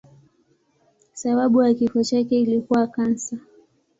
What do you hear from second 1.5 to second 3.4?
ya kifo chake ilikuwa kansa.